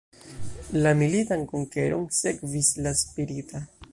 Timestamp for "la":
0.85-0.93, 2.87-2.97